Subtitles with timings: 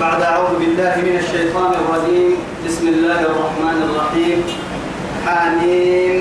[0.00, 2.38] بعد أعوذ بالله من الشيطان الرجيم.
[2.66, 4.38] بسم الله الرحمن الرحيم.
[5.26, 6.16] حميم.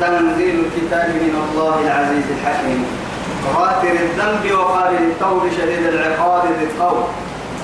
[0.00, 2.84] تنزيل الكتاب من الله العزيز الحكيم.
[3.56, 7.04] غافر الذنب وقابل التوب شديد العقاب ذي القول.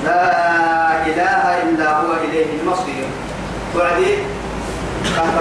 [0.05, 0.25] لا
[1.07, 3.05] إله إلا هو إليه المصير.
[3.77, 4.13] وعدي.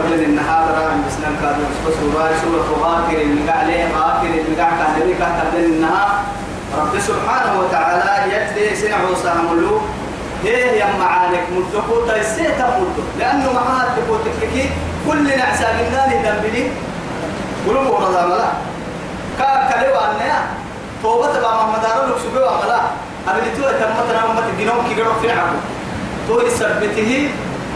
[0.10, 3.64] لنا النهار عن بسنان كادو سورة سورة غافر المقع
[3.96, 6.12] غافر المقع كهربي كهرب لنا النهار
[6.78, 9.82] رب سبحانه وتعالى يجدي سنع وساملو
[10.44, 14.70] هي يا معانك مدكو تيسيت مدكو لأنه معاه تكوتك
[15.08, 16.64] كل نعسى من ناني دنبلي.
[17.68, 18.50] قلوب ورضا ملا.
[19.40, 20.40] كا كلوا أنيا
[21.04, 22.80] توبة با محمد أرو لك سبوا ملا
[23.28, 25.58] أبدي تو تمتنا ممت دينهم كي قرب في عبو
[26.28, 27.30] تو يثبته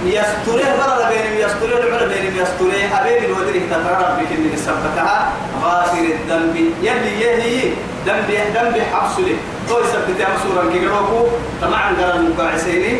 [0.07, 5.31] يستره برا بين يستره العلا بين يستره أبين الودري تفرر بك من سبتها
[5.63, 6.55] غافر الذنب.
[6.81, 7.71] يلي يهي
[8.05, 9.35] ذنب ذنب حبس لي.
[9.69, 11.27] تو يثبت مسورا كي قربو
[11.61, 12.93] طبعا قرا المقاعسيني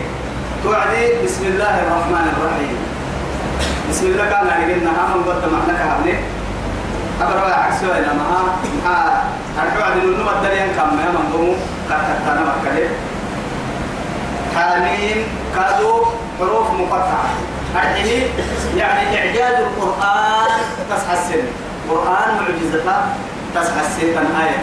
[0.63, 2.77] توعدي بسم الله الرحمن الرحيم.
[3.89, 6.15] بسم الله كان عندنا هم قد معناك هبلي
[7.21, 8.25] أبرا عكسوا إلى ما
[8.85, 9.23] ها؟
[9.61, 11.55] أرجع عند النوم الدريان كم ما من قوم
[11.89, 12.87] كتكتنا مكلي
[14.55, 15.17] حامين
[15.55, 16.05] كادو
[16.43, 17.25] حروف مقطعة.
[17.75, 18.27] أرحيه
[18.77, 20.51] يعني إعجاز القرآن
[20.89, 21.41] تسحسن
[21.89, 23.05] قرآن معجزة
[23.55, 24.57] تسحسن آية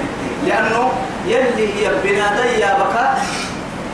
[0.47, 0.91] لأنه
[1.27, 3.15] يلي هي بنادي يا بكا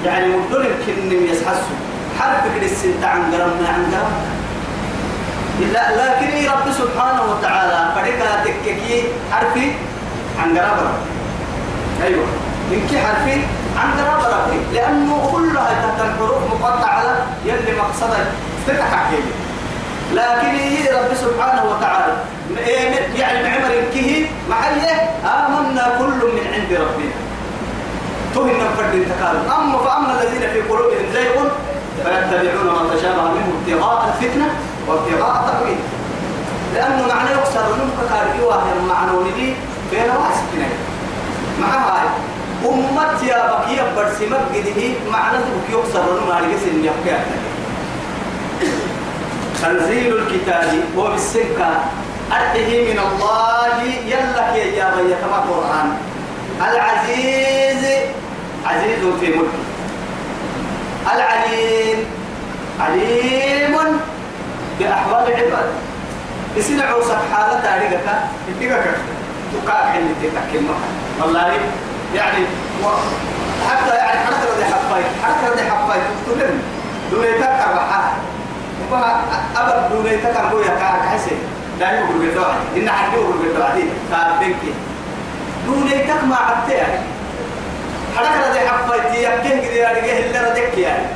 [0.05, 1.77] يعني مدل كن يسحسوا.
[2.20, 4.12] حرف كده السنت عن قرم عن قرم.
[5.73, 9.73] لا لكن رب سبحانه وتعالى فريقا تككي حرفي
[10.43, 10.91] عن قرابة
[12.05, 12.25] أيوة.
[12.73, 13.41] إنك حرفي
[13.79, 17.03] عن قرابة لأنه كلها تحت الحروف مقطعة
[17.45, 18.27] يلي مقصدك
[18.67, 19.17] تتحكي
[20.13, 22.13] لكن هي رب سبحانه وتعالى
[23.17, 27.15] يعني معمر كه محيه آمنا كل من عند ربنا.
[28.35, 29.51] تهن فرد تكالب.
[29.59, 31.49] أما فأما الذين في قلوبهم زيغ
[32.05, 34.47] فيتبعون ما تشابه منه ابتغاء الفتنة
[34.89, 35.79] وابتغاء تأويل
[36.75, 39.55] لأنه معنى يكسر نمك كاركي واحد معنى دي
[39.91, 40.69] بين واسكنا
[41.61, 42.09] مع هاي
[43.97, 44.81] برسمك قده
[45.12, 47.19] معنى بك يكسر على جسد يبقى
[49.62, 51.71] تنزيل الكتاب هو بالسكة.
[52.33, 53.83] أرحه من الله.
[54.06, 55.97] يلا كي يا بي كما قرآن.
[56.61, 57.85] العزيز.
[58.67, 59.62] عزيز في ملكه
[61.15, 61.99] العليم.
[62.81, 64.01] عليم
[64.79, 65.71] بأحوال العباد.
[66.81, 68.06] عوصك حالة تاريخك.
[68.49, 68.73] يديك
[69.53, 70.69] تقاع حين تتكلم
[71.23, 71.53] والله
[72.15, 72.45] يعني
[72.85, 72.87] و...
[73.71, 76.62] حتى يعني حركة ردي حباي حركة ردي حباي تقولن
[77.11, 78.12] دون يتكر بحال
[79.56, 81.39] أبد دون يتكر بويا كاك حسين
[81.81, 84.56] لا يقول بالدعاء إن حد يقول بالدعاء دي تابنك
[85.67, 86.87] دون يتك ما عبتها
[88.17, 91.06] حركة ردي حباي تيكين كده يعني اللي ردك يعني.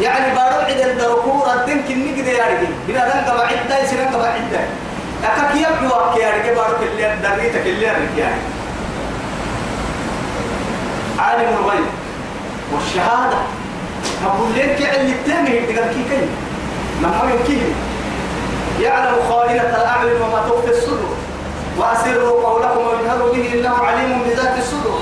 [0.00, 4.60] يعني بارو عند الدركور الدين كني كده رجل بنا دم قبع عدة يصير قبع عدة
[5.24, 7.82] أكاك يبدو أك يا رجل بارو كلي دريتك رجل
[8.18, 8.57] يعني.
[11.18, 11.86] عالم الغيب
[12.72, 13.38] والشهادة.
[14.26, 16.28] أقول لك اللي التاني تقول كي كي
[17.02, 17.58] لما يمكن
[18.80, 21.16] يعلم خائنة الأعين وما تخفي الصدور
[21.78, 25.00] وأسروا قولكم واجهروا به إنه عليم بذات الصدور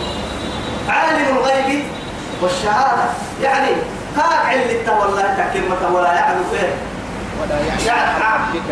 [0.88, 1.84] عالم الغيب
[2.43, 3.04] والشهادة.
[3.43, 3.69] يعني
[4.16, 6.75] كاك اللي تولى كلمة ولا يعلم فيه
[7.43, 8.22] ولا يعلم.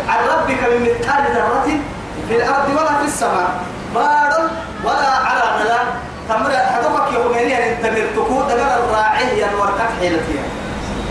[0.09, 1.67] عن ربك من مثقال ذرة
[2.29, 3.63] في الأرض ولا في السماء.
[3.95, 4.49] بار
[4.83, 5.79] ولا على غلا
[6.29, 10.43] تمر حدوك يومين أن تمرتكو دقل الراعي ينوركت حيلتها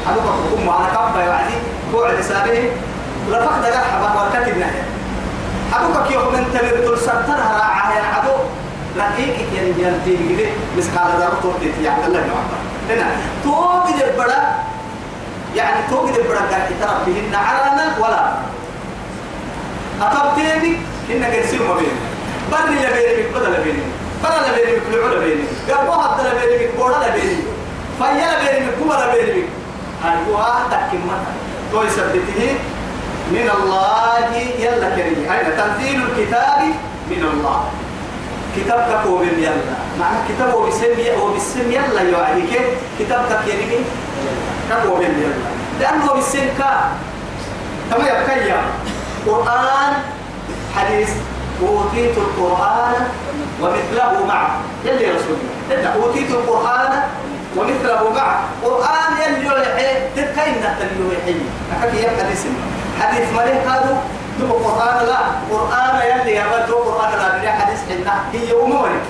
[0.06, 1.54] حدوك حكم على كبا يعني
[1.92, 2.70] قوع لسانه
[3.30, 4.82] لفق دقل حبا وركت النهي
[5.72, 8.32] حدوك يومين تمرتل سرطنها راعي حدو
[8.98, 10.48] رقيق يعني ينتهي كده
[10.78, 12.48] مسقال ذرة تورتي يعني الله يعلم
[12.90, 13.06] هنا
[13.44, 14.40] توقد البڑا
[15.56, 18.34] يعني توقد البڑا قال ترى بهن عرانا ولا.
[20.00, 20.76] أطبتيني
[21.10, 21.96] إنك يصير ما بين
[22.52, 23.82] بري لبيني بدل لبيني
[24.24, 27.36] برا لبيني بلعو لبيني قربوا حتى لبيني بورا لبيني
[27.98, 29.42] فيا لبيني كوما لبيني
[30.04, 31.16] هالقوها تكمة
[31.72, 32.56] توي سبته
[33.32, 35.26] من الله يلا كريم.
[35.32, 36.60] أين تنزيل الكتاب
[37.10, 37.60] من الله.
[38.56, 39.76] كتابك هو من يلا.
[40.00, 40.84] معنى كتاب هو بسم
[41.20, 42.66] هو بسم يلا يعني كيف
[42.98, 43.20] كتاب
[44.86, 45.50] هو من يلا.
[45.80, 46.90] لأنه بسم كا
[47.90, 48.24] كما يبقى
[49.26, 49.92] قرآن
[50.76, 51.10] حديث.
[51.62, 53.08] أوتيت القرآن.
[53.62, 54.50] ومثله معه.
[54.84, 55.36] يلي رسول
[55.70, 56.92] الله؟ أوتيت القرآن
[57.56, 58.40] ومثله معه.
[58.64, 59.86] قرآن يلي يلحي
[60.16, 61.34] تكاين تلي يلحي
[61.72, 62.42] أكاك يبقى حديث
[63.00, 64.02] حديث ملك هذا
[64.40, 65.18] دو قرآن لا.
[65.50, 67.38] قرآن يلي بدو قرآن لا.
[67.38, 68.14] بلا حديث حنا.
[68.32, 69.00] هي أموري.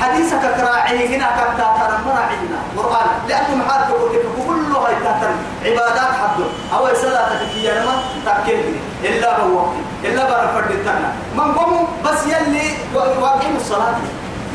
[0.00, 3.08] حديثك كراعي هنا كتا ترى مراعينا قرآن.
[3.28, 6.38] لأنه محارك لك كله هاي تهتم عبادات حد
[6.74, 7.94] أو صلاة تكيا لما
[8.26, 8.64] تأكيد
[9.04, 9.66] إلا هو.
[10.04, 13.96] إلا برفض التنا من قوم بس يلي واقيم الصلاة.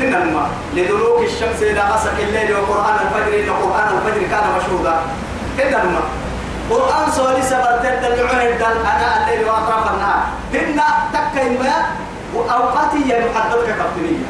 [0.00, 4.94] إنما لدلوك الشمس إلى غسق الليل وقرآن الفجر إلى قرآن الفجر كان مشهودا.
[5.62, 6.00] إنما
[6.70, 10.22] قرآن سوري سبرتد العون الدل أنا الليل وأطراف النهار.
[10.54, 10.80] هن
[11.12, 11.76] تكين ما
[12.34, 14.26] وأوقاتي محددة كابتنية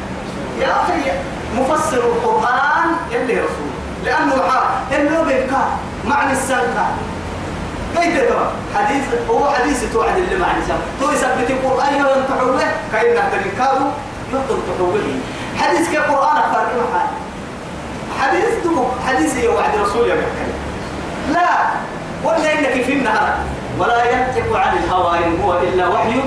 [0.59, 1.11] يا أخي
[1.57, 3.71] مفسر القرآن يلي رسول.
[4.05, 4.61] لأنه حا
[4.95, 5.61] إنه بينكا
[6.05, 6.85] معنى السلطة
[7.97, 13.29] كيف ترى حديث هو حديث توعد اللي معنى سلطة تو يثبت القرآن ينتحوا له كأنه
[13.31, 13.85] تنكارو
[14.33, 15.19] يقول تحوله.
[15.57, 17.07] حديث كقرآن فرق حال
[18.21, 20.15] حديث دمو حديث يوعد رسول يا
[21.33, 21.49] لا.
[22.23, 23.33] ولا إنك في النهار.
[23.79, 26.21] ولا ينطق عن الهوى إن هو إلا وحي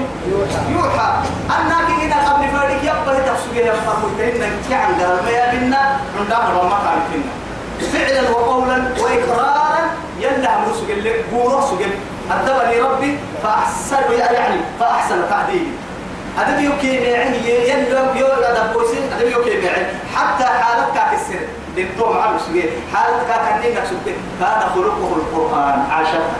[0.73, 1.13] يوحى.
[1.51, 6.79] أنك إذا قبل فارق يبقى تفسجي يفهم إن كعن قال ما يبنا عندنا رمى
[7.13, 7.43] فينا
[7.93, 9.81] فعلا وقولا وإقرارا
[10.23, 11.93] يلا مرسل لك بورو سجل
[12.31, 15.67] أدبني ربي فأحسن يعني فأحسن تعديلي
[16.39, 19.87] هذا بيوكي معي يلا بيو أدب بوسين هذا بيوكي معي.
[20.17, 21.41] حتى حالتك كسر
[21.77, 26.39] للطوم على سجل حالتك كنين سجل كان خلقه القرآن عاشرها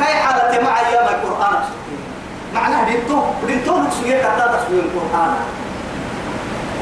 [0.00, 1.54] كاي حالة مع أيام القرآن
[2.54, 5.34] معناه دينتو دينتو نكسوية كتا تسوية القرآن.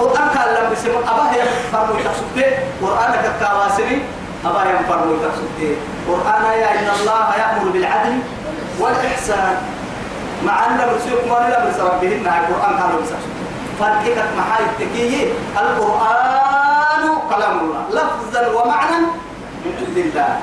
[0.00, 1.42] قرآن قال لما بسم أبا هي
[1.72, 3.98] فرمو تسوية قرآن كتاواسني
[4.44, 5.76] أبا فرمو تسوية
[6.08, 8.18] قرآن يا إن الله يأمر بالعدل
[8.80, 9.56] والإحسان.
[10.46, 13.12] مع أن رسولك ما لا بس ربهن القرآن قالوا بس
[13.78, 15.26] فرقك محاي التكية
[15.58, 17.82] القرآن كلام الله.
[17.90, 18.98] لفظا ومعنى
[19.64, 20.36] من عند الله.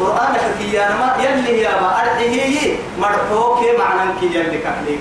[0.00, 4.96] قرآن كي ما يلي يا ما أرحيه مرحوك معنى كي يلي كحلي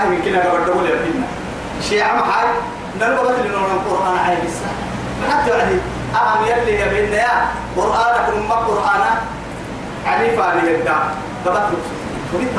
[0.00, 1.26] أي يمكن أن أقول له فينا.
[1.88, 2.48] شيء عم حاج
[3.00, 4.56] نرجو بس لنور القرآن عاي بس
[5.30, 5.76] حتى يعني
[6.14, 7.48] أهم يلي يا بينا يا.
[7.76, 9.02] قرآن كن ما قرآن
[10.06, 10.96] علي فاني يبدأ
[11.46, 11.68] دبت
[12.32, 12.56] وقلت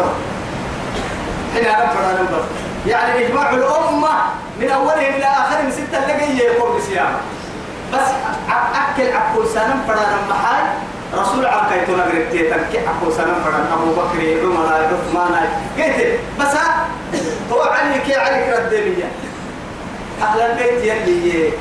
[1.53, 2.39] حين أنا فرنا
[2.87, 4.13] يعني إجماع الأمة
[4.59, 7.19] من أولهم إلى آخرهم ستة لقي يقوم بصيامه.
[7.93, 8.07] بس
[8.49, 10.65] أكل عقول سنم فرنا محل
[11.13, 15.47] رسول عم كي تنقرب تيتن كي أبو سلام فرن أبو بكر عمر عثمان.
[15.77, 16.55] قلت بس
[17.51, 19.09] هو علي كي علي كردمية
[20.21, 21.53] أهل البيت يلي.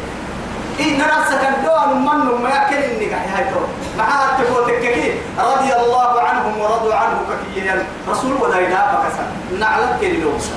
[0.80, 3.60] إن نفسك الدوان من ما يكن إنك هاي تو.
[3.98, 7.18] مع التفوتك كي رضي الله عنهم ورضوا عنه
[7.54, 7.70] كي
[8.10, 10.52] رسول ولا يدافع كسر نعلم كي لوسا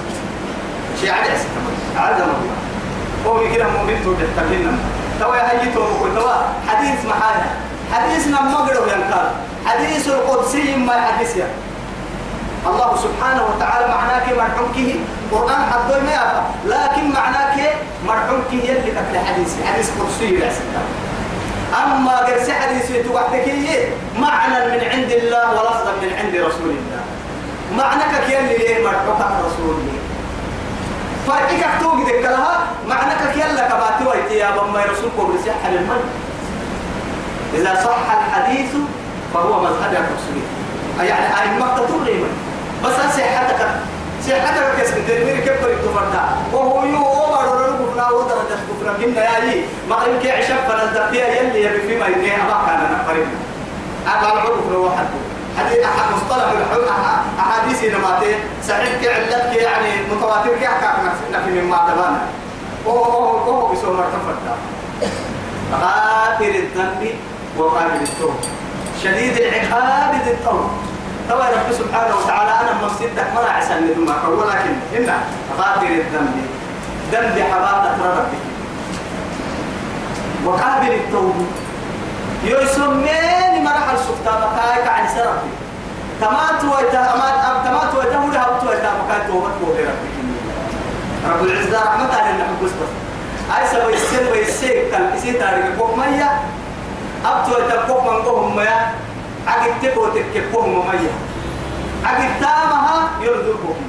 [1.01, 1.29] شيء عادي
[1.97, 2.35] عادي الله
[3.25, 4.79] هو يكره مؤمن تودع تكلم
[5.19, 6.35] توا هاي تو توا
[6.67, 7.49] حديث محايا
[7.93, 9.31] حديثنا مقرب ينقال.
[9.65, 11.37] حديث القدسي ما حديث
[12.69, 14.89] الله سبحانه وتعالى معناك مرحومكه
[15.31, 17.57] قرآن حدوي ما لكن معناك
[18.07, 20.49] مرحومكه يلي قتل حديث حديث قدسي لا
[21.83, 23.47] أما قرسي حديث توحدك
[24.19, 27.01] معنى من عند الله ولفظا من عند رسول الله.
[27.77, 29.99] معناك يلي ليه مرحومك رسول الله.
[31.27, 36.01] فرقك توقي ذكرها لها معناك يلا كباتي ويتي يا بما رسولكم رسيح للمن.
[37.53, 38.71] إذا صح الحديث
[39.33, 40.41] فهو مذهب الرسول.
[40.99, 42.27] يعني أي مقتل غيما
[42.83, 43.61] بس صحتك؟
[44.27, 49.07] صحتك كسب تدمير بريد تفردا وهو يو أمر ربنا ودرجة كفر.
[49.07, 53.31] منا يا لي ما يمكن عشان فنزدتيا يلي يبي فيما ينهي أبا كان نفرنا
[54.07, 55.05] أبا العرف لو واحد
[55.57, 56.53] حديث أحد مصطلح
[57.39, 58.35] أحاديث نماتي
[58.67, 62.21] صحيح كعلتك يعني متواتر كأحكام نفسنا في مما دبانا
[62.85, 64.55] وهو وهو بسوء مرتفع
[65.73, 67.15] غافر الذنب
[67.57, 68.33] وقابل التوب
[69.03, 70.67] شديد العقاب ذي الطول.
[71.29, 75.09] طبعا رب سبحانه وتعالى أنا مصيدك ما عسى ثم ولكن ان
[75.59, 76.47] غافر الذنب.
[77.11, 78.43] ذنب حباطة ربك
[80.45, 81.47] وقابل التوب
[82.43, 85.51] يسمين مرحل سكتا مكايك عن سربي
[86.21, 87.01] تمات ويتا
[87.65, 89.89] تمات ويتا ولا هبط ويتا؟ مكايك توبت ربك.
[91.29, 92.71] رب العزة رحمة الله لنا بس
[93.57, 96.41] أي سبب السر ويسيك كان يصير تاريخ بوك مية.
[97.25, 98.91] أبتو تبوك من بوهم مية.
[99.47, 101.13] عقد تبو تكبوهم مية
[102.05, 103.87] عقد تامها يردو بوهم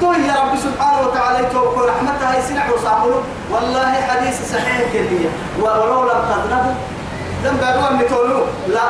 [0.00, 5.28] تو يا رب سبحانه وتعالى توكل رحمتها يسنع وصامله والله حديث صحيح كلية.
[5.60, 6.74] ولو لم تذنبوا
[7.44, 8.84] ذنب أدوان متولو لا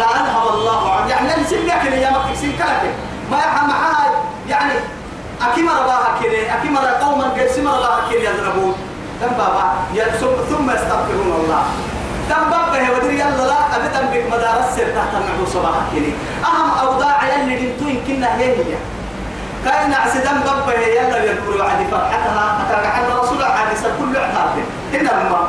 [0.00, 1.10] لا أنهى الله عنه.
[1.10, 2.92] يعني نسي لك يا مكتب سنكاتك
[3.30, 3.74] ما يحمى
[4.48, 4.72] يعني
[5.42, 8.74] أكيم رباها كده أكيم قوما قسم رباها يذنبون
[9.20, 9.72] دم بابا
[10.50, 11.62] ثم يستغفرون الله.
[12.34, 16.12] بابا ودري يلا لا أبدا بك مدارس سر تحت النحو صباحا كده
[16.48, 18.74] أهم أوضاع يلي دنتو يمكننا هي هي.
[19.64, 24.50] كأن عسدم بابا يلا يقولوا عدي فرحتها أتاك حتى رسول عدي كل عتاب
[24.94, 25.48] إنما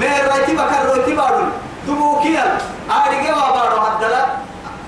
[0.00, 1.52] ما رايتي بكر رويتي بارون.
[1.88, 2.58] دبوكيا
[2.90, 4.26] أرجع وبارو هذا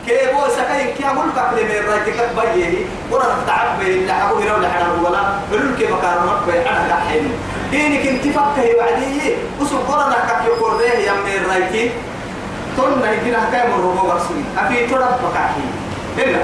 [0.07, 5.09] كيبو سكاي كي لك لي من رايتي كبيه ورا تعب اللي حبوا هنا ولا حنا
[5.09, 7.33] ولا بقول كيف رب أنا كحين
[7.73, 9.35] دينك انت فكه وعدي.
[9.61, 11.91] وسبورنا كك يقول ده يا من رايتي
[12.77, 15.65] تون نيجي نحكي مرة مرسولي أفي ترى بكاحي
[16.19, 16.43] هنا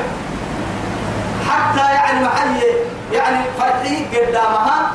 [1.49, 2.61] حتى يعني محل
[3.13, 4.93] يعني فرحي قدامها.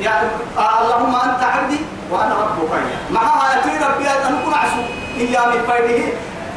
[0.00, 0.28] يعني
[0.58, 2.70] آه اللهم أنت عبدي وأنا ربك
[3.10, 4.82] معها أتي ربي أن أكون عسو.
[5.18, 6.04] إيام فايده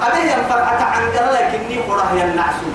[0.02, 2.70] أبي الفرحة عن لكني قراه ينعسو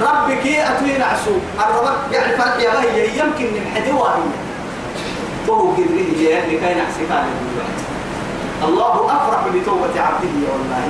[0.00, 1.34] ربك أتي نعسو.
[1.58, 4.47] الرب يعني فرح يا غي يمكن من حدوة هي
[5.48, 6.00] تو قدره
[6.48, 7.32] لكي نعسك على
[8.68, 10.84] الله أفرح بتوبة عبده والله.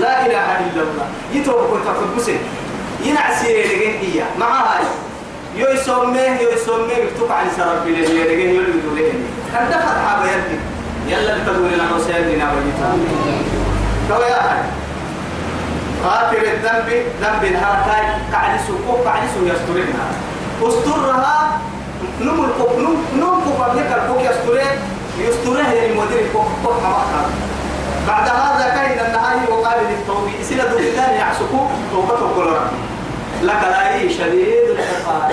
[0.00, 1.06] لا إله إلا الله.
[1.34, 2.38] يتوب كنت تقبسه
[3.04, 4.84] ينعسي لغين إياه مع هاي
[5.56, 9.18] يو يسميه يسميه بكتوك عن سرب بلي لغين يولي بدولين
[9.52, 10.58] كان دخل حابة يدي
[11.08, 13.06] يلا بتقول لنا حسين لنا وجيتون
[14.08, 14.62] تو يا هاي
[16.04, 16.88] غافر الذنب
[17.22, 20.04] ذنب الهركاي كعلسو كوك كعلسو يسترنا
[20.62, 21.60] أسترها
[22.20, 24.70] نم الكوك نم نم كوك قبلك الكوك يستره
[26.32, 27.30] كوك حماقها
[28.08, 32.50] بعد هذا كان النهاية وقابل التوبة سيلا دوكتان يعسكو توبته كل
[33.42, 35.30] لك لا شديد العقاب.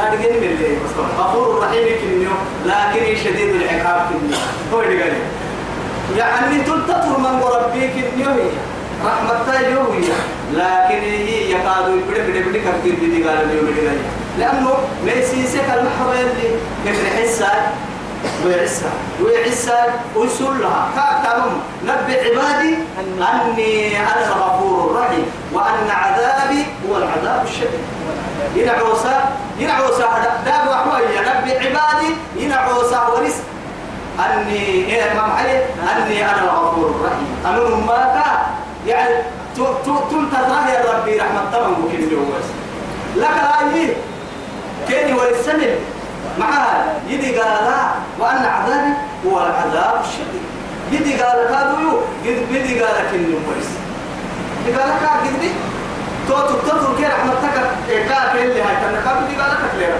[0.00, 0.78] أرجعني من اللي
[1.18, 2.30] غفور رحيم كنيو
[2.66, 4.38] لكن شديد العقاب كنيو
[4.72, 5.12] هو اللي قال
[6.16, 8.50] يعني تلتطر من ربي كنيو هي
[9.06, 10.08] رحمة هي.
[10.52, 13.60] لكن هي يكاد يبدي بدي بدي كثير بدي قال لي.
[13.60, 13.98] بدي
[14.38, 17.48] لأنه ليس يسك المحبة اللي كيف حسه
[18.46, 18.90] ويعسى
[19.22, 19.78] ويعسى
[20.16, 21.50] ويسول لها كاكتم
[21.84, 22.74] نبي عبادي
[23.20, 27.84] أني أنا الغفور الرحيم وأن عذابي هو العذاب الشديد.
[28.54, 29.24] ينعوسا
[29.58, 30.08] ينعوسا
[30.44, 33.36] داب وحوية نبي عبادي ينعوسا ورس
[34.18, 35.56] أني إيه ما معي
[35.96, 37.36] أني أنا الغفور الرحيم.
[37.46, 38.36] أنا ما
[38.86, 39.14] يعني
[39.56, 41.98] تنتظر يا ربي رحمة تمام ممكن
[43.16, 43.96] لك رأيي.
[44.88, 45.76] كيني ولسنة
[46.38, 47.66] معها يدي قال
[48.18, 48.92] وأن عذابي
[49.26, 50.44] هو العذاب الشديد.
[50.92, 51.36] يدي قال
[51.82, 53.68] يو يدي قال كني كويس
[54.66, 55.50] يدي قال قد بي
[56.28, 57.54] تو تطلع كي رحمة تك
[58.08, 59.96] كا اللي هاي كابو يدي قال لك ليه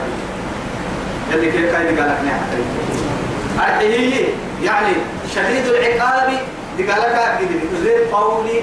[1.35, 3.81] اللي كي كاي؟ يدي قال لك نعم.
[3.81, 4.25] هي
[4.62, 4.93] يعني
[5.35, 6.33] شديد العقاب.
[6.76, 8.61] دي قال لك قد بي زي قولي.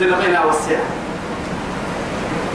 [0.00, 0.86] زي الغنى والسعة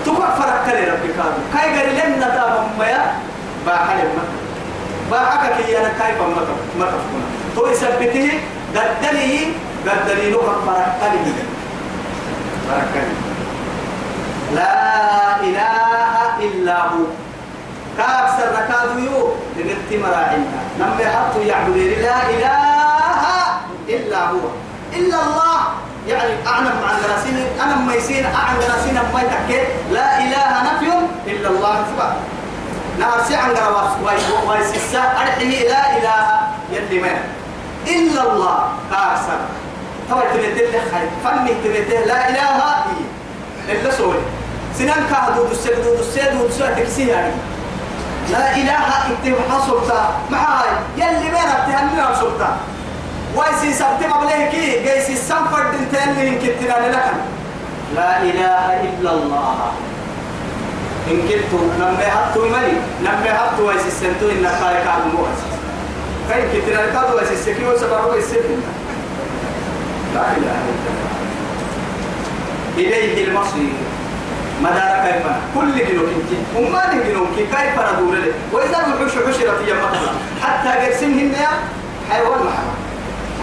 [0.06, 3.14] تقع فرق كلي ربك كاي قال لنا تابا ميا
[3.66, 4.38] باحل المكة
[5.12, 8.30] باحك كي أنا كيف مكة مكة كنا تو يثبته
[8.76, 9.48] قدلي
[9.88, 11.34] قدلي نوع بركلي
[12.70, 13.16] بركلي
[14.56, 17.06] لا إله إلا هو.
[17.98, 20.60] كأكثر ركادو يو لنبت مراعينا.
[20.80, 23.44] نمي حطو يعبدين لا إله
[23.90, 24.46] إلا هو.
[24.94, 25.60] إلا الله.
[26.08, 29.62] يعني أعلم عن دراسين أنا ما يسين أعلم دراسين ما يتكي.
[29.92, 30.90] لا إله نفي
[31.28, 32.22] إلا الله سبحانه.
[33.00, 33.92] نار سي عن قرواس
[34.48, 36.22] ويسسا أرحيه لا إله
[36.72, 37.16] يلي ما.
[37.88, 38.60] إلا الله.
[38.92, 39.38] كارسا
[40.10, 42.58] توا تبيته خير فني تبيته لا إله
[43.70, 44.16] إلا سوي
[44.78, 47.34] سنان كهدو دسد دسد دسد تكسي يعني.
[48.32, 48.88] لا إله
[49.24, 50.72] إلا حصلتا معاي.
[50.98, 52.58] يلي ما نبتهني حصلتا
[53.36, 57.14] ويسي سبت مبليه كي جيسي سنفرد انتهني كتنا لك
[57.96, 59.72] لا إله إلا الله.
[61.12, 65.54] إن كنت نمي هبتو ملي نمي هبتو ويس السنتو إن كاي كان مؤسس.
[66.30, 68.60] كاي كتير الكادو ويس السكي وسبارو السفن
[70.16, 70.56] لا إله
[72.78, 73.74] إلا إليه المصير.
[74.62, 80.14] مدار كيف كل انت وما جنوك كيف ندور له وإذا الوحوش حشرت يا مطلع.
[80.44, 81.50] حتى قرسمهن يا
[82.12, 82.80] حيوان محمد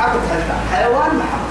[0.00, 1.50] عبد حتى حيوان محمد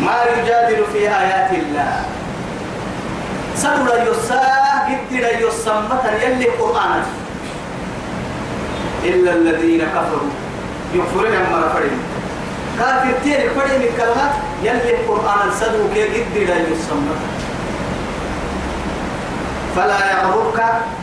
[0.00, 2.04] ما يجادل في آيات الله.
[3.56, 4.42] سدر يسا
[4.88, 5.24] قدر
[5.90, 7.02] مثلا يلي قرآن
[9.04, 10.30] إلا الذين كفروا
[10.94, 11.98] يكفرون أما فرين
[12.78, 16.42] كافر تيري فرين من كلمات يلي قرآن سدر كي قدر
[17.08, 17.32] مثلا
[19.76, 20.60] فلا يغررك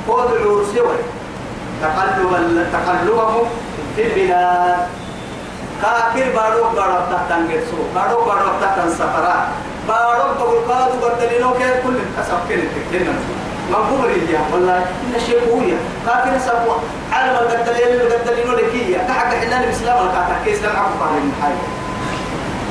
[0.08, 0.98] قول العرسوي
[1.82, 3.46] تقلب تقلبهم
[3.96, 4.78] في البلاد
[5.82, 9.48] كافر بارو بارو تحتن جرسو بارو بارو تحتن سفرات
[10.70, 12.62] بقول كادو بدلينو كيف كل كسب كل
[12.92, 13.14] كلنا
[13.72, 14.78] مفهوم ريجيا والله.
[14.78, 16.74] إن شيء قوية كافر سبوا
[17.12, 21.54] على ما بدلين بدلينو لكية كحق حنا الإسلام الكاتا كإسلام عقب على المحاي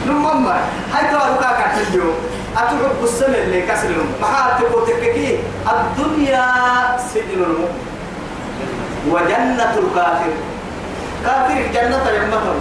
[0.07, 0.61] نمما
[0.95, 2.11] هاي توا لكاكا تجيو
[2.57, 5.39] أتحب السنة اللي كسرهم ما تقول تككي
[5.73, 6.47] الدنيا
[7.15, 7.79] سجن المؤمن.
[9.11, 10.33] وجنة الكافر.
[11.25, 12.55] كافر جنة يمتنا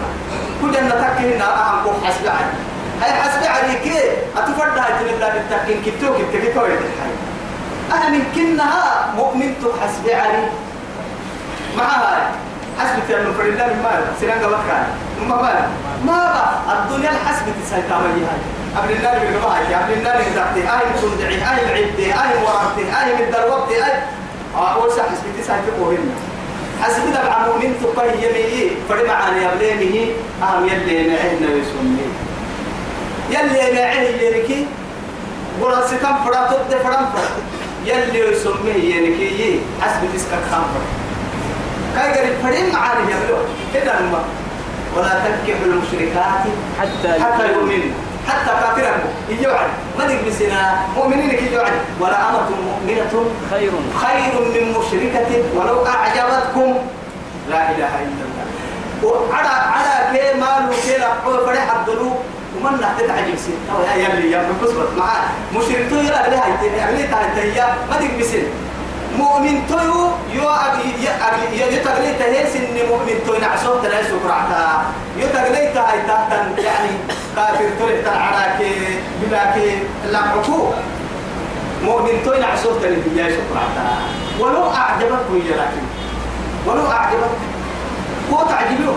[0.61, 3.85] كل جنة تكهن أهم كم حسب علي هاي حسب عليك
[4.37, 7.13] أتفرد هاي تنبدا بالتكين كتو كتو كتو الحي.
[7.91, 10.43] أنا كنها مؤمن حسب علي.
[11.77, 12.21] مع هاي؟
[12.79, 14.85] حسب تنو فريلا ما سنان قبط كان
[15.29, 15.67] ما ما
[16.05, 18.39] ما الدنيا الحسب تسيطر هاي؟
[18.77, 23.75] قبل النار بالقبائل قبل النار تحتي آي مصندعي آي معدي آي ورمتي آي من دروبتي
[24.55, 26.09] أول سحس بتسعة تقوهن
[26.83, 30.11] حسب ده مع مؤمن تقوي يمي فري معاني يبلينه
[30.43, 32.06] أهم يلي نعهنا يسمي
[33.29, 34.65] يلي نعه يلكي
[35.61, 37.29] ولا ستم فرا تد فرام فرا
[37.85, 40.81] يلي يسمي يلكي حسب تسكت خامر
[41.95, 43.37] كاي قريب فري معاني يبلو
[43.73, 43.93] كده
[44.97, 46.43] ولا تنكحوا المشركات
[46.79, 47.93] حتى حتى يؤمنوا.
[48.27, 48.93] حتى كافرا.
[49.29, 49.69] يجوعد
[49.99, 53.71] ما ديك بسنا مؤمنين كي يجوعد ولا أمة مؤمنة خير.
[54.01, 56.77] خير من مشركة ولو أعجبتكم.
[57.49, 58.45] لا إله إلا الله.
[59.03, 62.11] وعلى على كي مالو كي لحظة فرح الدلو
[62.55, 65.23] ومن نحتاج عجب سين أو يا يلي يا بكسبت معاه
[65.55, 68.49] مشرك تو يلا لها يتني أغلي تهتيا ما ديك بسنا
[69.17, 73.37] مؤمن تويو يو أبي أبي يتغلي تهيس إن مؤمن توي.
[73.37, 74.85] نعسوه تلاقي سكرعتا
[75.17, 76.89] يتغلي تهاي تهتن يعني
[77.35, 78.59] كافر توي تلعراك
[79.21, 79.55] بلاك
[80.05, 80.73] لعبكو
[81.83, 83.87] مؤمن توي نعسوه تلاقي سكرعتا
[84.39, 85.83] ولو أعجبك ويا لكن.
[86.65, 87.33] ولو أعجبك.
[88.33, 88.95] هو تعجبه.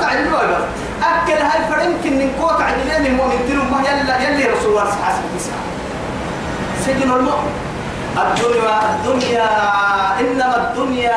[0.00, 0.64] تعجبه بس
[1.02, 5.60] أكل هاي فرنك إن كوت عجلين المؤمن تلو ما يلا يلي رسول الله حسب تسعة
[6.86, 7.52] سجن المؤمن
[8.16, 9.48] الدنيا الدنيا
[10.20, 11.16] إنما الدنيا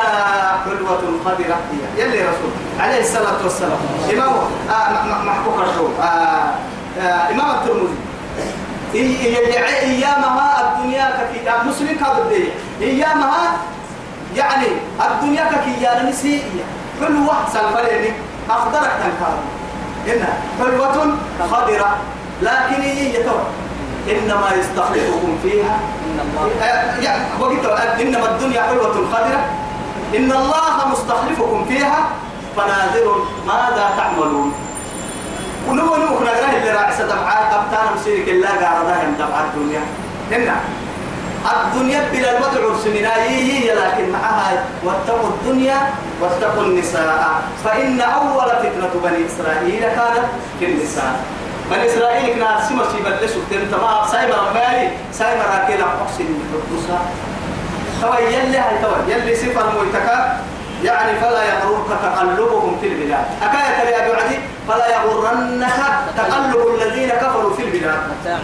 [0.64, 3.78] حلوة خضرة هي يلي رسول عليه الصلاة والسلام.
[4.12, 4.32] إمام
[4.70, 6.04] آه محبوك الرسول آه
[7.00, 7.94] آه إمام الترمذي.
[8.94, 13.56] أيامها الدنيا كفي آه، مسلم كابدية أيامها
[14.36, 14.66] يعني
[15.06, 16.42] الدنيا كفي يا نسي
[17.00, 18.12] حلوة سالفلين
[18.50, 19.38] أخضرك تنكار
[20.08, 21.16] إنها حلوة
[21.50, 21.96] خضرة
[22.42, 23.50] لكن هي يتوقع
[24.10, 25.78] إنما يستخلفكم فيها.
[26.06, 26.50] إن الله.
[26.62, 26.98] آه،
[27.66, 29.40] آه، إنما الدنيا حلوة خضرة.
[30.16, 32.08] إن الله مستخلفكم فيها.
[32.56, 34.52] فناظر ماذا تعملون.
[35.68, 38.48] ونمو نمو كنا قرأه اللي راعي دمعات أبتانا مسيرك الله
[39.04, 39.80] هم دمعات الدنيا.
[40.32, 40.56] هنا
[41.66, 45.76] الدنيا بلا المدعو سمنا هي لكن معها واتقوا الدنيا
[46.20, 50.26] واتقوا النساء فإن أول فتنة بني إسرائيل كانت
[50.58, 51.20] في النساء.
[51.70, 56.98] من إسرائيل كنا سمر في بلش وتن تمام سايمر مالي سايمر راكيلا أحسن حدوسا
[58.02, 60.40] توا يلي هاي توا يلي صفر مويتكا
[60.84, 63.24] يعني فلا يغررك تقلبهم في البلاد.
[63.42, 65.78] أكاية يا بعدي فلا يغرنك
[66.16, 68.00] تقلب الذين كفروا في البلاد.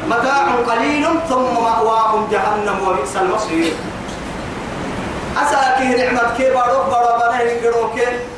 [0.09, 3.73] متاع قليل ثم مأواهم جهنم وبئس المصير.
[5.43, 7.19] أسألك نعمة كي بارو بارو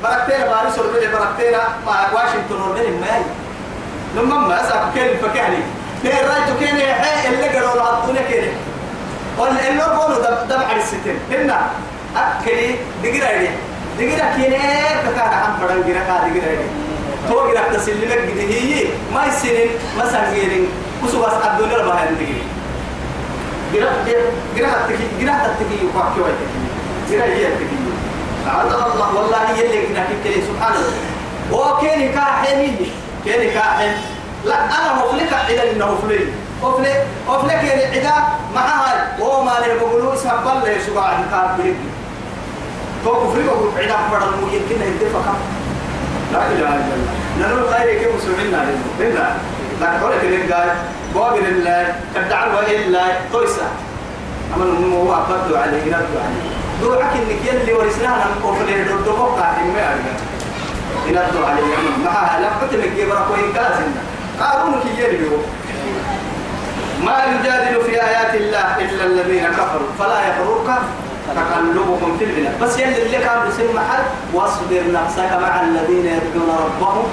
[0.02, 3.22] بركتين بارو سربي بركتين ما واشنطن وربين ماي
[4.16, 5.56] لما ما أسأل كيف فكاني
[6.02, 8.52] كين رايتو كين حي اللي قالوا له الدنيا كين
[9.38, 11.60] ولا اللي قالوا دم دم على الستين هنا
[12.16, 13.48] أكلي دقيرة دي
[13.98, 14.52] دقيرة كين
[15.04, 16.66] كذا عم بدن دقيرة كذا دقيرة دي
[17.28, 20.68] تو قيرة تسلمك جدي هي ما يسنين ما سنجيرين
[21.04, 22.08] وسو بس الدنيا ما هي
[23.72, 24.20] دقيرة قيرة
[24.56, 27.85] قيرة تكي قيرة تكي كوي تكي قيرة هي تكي
[28.46, 30.94] عاد الله والله اللي كنا كي سبحان الله.
[31.52, 32.72] وكين كاحني
[33.24, 33.90] كين كاحن
[34.44, 36.26] لا أنا مفلك إلى إنه مفلك
[36.62, 38.14] مفلك مفلك يعني عدا
[38.54, 41.88] معها وهو ما له بقولوا اسمه بل له سبع ذكر بيجي
[43.04, 45.32] تو كفر بقول عدا فرد مو يمكن يدفع
[46.32, 47.14] لا إله إلا الله.
[47.40, 48.46] نحن خير كم مسلمين
[49.00, 49.36] لله
[49.80, 50.70] لكن هو كده قال
[51.14, 53.68] قابل الله كدعوا إلا تويسا
[54.56, 56.50] أما إنه هو أقدر عليه يرد عليه.
[56.82, 60.14] دوعك إنك يلي ورثناها نقول له دردوك إما أرجع
[61.08, 61.62] ينادوا عليه
[62.04, 64.00] معها لقت لك يبرك وإن كازنا
[64.40, 65.38] قارون كي يريو
[67.04, 69.88] ما يجادل في آيات الله إلا الذين كفروا.
[69.98, 70.78] فلا يغررك
[71.36, 72.60] تقلبهم في البلاد.
[72.62, 74.02] بس يلي اللي كان بسم محل
[74.34, 77.04] واصبر نفسك مع الذين يرجون ربهم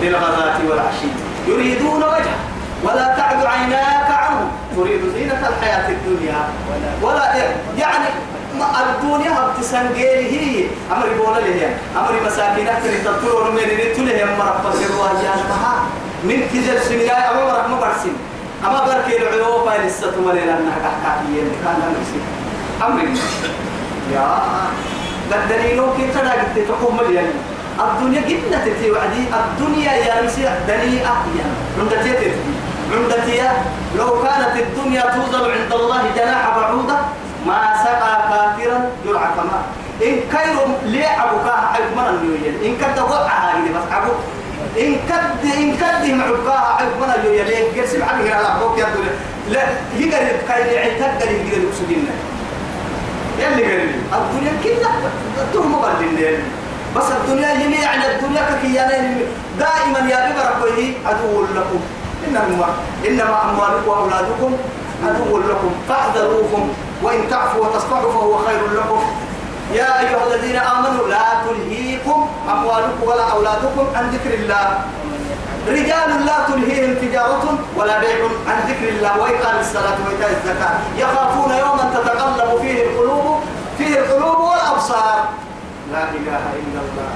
[0.00, 1.08] بالغداة والعشي.
[1.46, 2.38] يريدون وجهه.
[2.84, 4.50] ولا تعد عيناك عنهم.
[4.76, 6.48] تريد زينة الحياة الدنيا.
[7.02, 7.34] ولا
[7.78, 8.08] يعني
[8.62, 10.66] الدنيا ابتسان غير هي.
[10.92, 15.74] أمر بولا له أمر مساكين أكثر تطلعون من نتله أمر أفضل الواجهان مها
[16.24, 18.16] من كذا سنيا أمر رحمة برسين.
[18.66, 22.20] أما بركي العيوب أن الستم لنا أنها كحكاية كان نفسي
[22.86, 23.04] أمر
[24.14, 24.26] يا.
[25.50, 27.30] دليلو كي ترى قد تقوم مليان.
[27.78, 29.22] الدنيا جنة تتي وعدي.
[29.38, 31.46] الدنيا يا نسي دنيئة يا
[31.78, 32.32] عندتي تتي.
[32.92, 33.40] عندتي
[33.96, 36.98] لو كانت الدنيا توزن عند الله جناح بعوضة
[37.46, 38.12] ما سقى
[38.58, 39.62] كافرا جرعة ماء
[40.02, 44.12] إن كيرو لي عبوكا عيب من النيويل إن كد وقعها هذه بس عبو.
[44.78, 48.86] إن كد إن كد معبوكا عيب من النيويل قرسم عليه على عبوك يا
[49.50, 49.62] لا
[49.98, 52.14] يقدر كاين عتاب قال يقدر يقصدنا
[53.38, 53.62] يلي
[54.12, 55.10] قال الدنيا كلها
[55.54, 56.38] تهم قال
[56.96, 59.20] بس الدنيا هي يعني الدنيا ككيانين
[59.58, 61.80] دائما يا ببركوه عدو لكم.
[62.28, 62.68] إنما
[63.08, 64.56] إنما أموالكم وأولادكم
[65.04, 65.70] عدو لكم.
[65.88, 66.74] فاحذروهم.
[67.02, 69.02] وإن تعفوا وتصفحوا فهو خير لكم.
[69.72, 74.80] يا أيها الذين آمنوا لا تلهيكم أموالكم ولا أولادكم عن ذكر الله.
[75.68, 77.44] رجال لا تلهيهم تجارة
[77.76, 78.16] ولا بيع
[78.48, 80.74] عن ذكر الله وإقام الصلاة وإيتاء الزكاة.
[80.96, 83.40] يخافون يوما تتقلب فيه القلوب
[83.78, 85.18] فيه القلوب والأبصار.
[85.92, 87.10] لا إله إلا الله.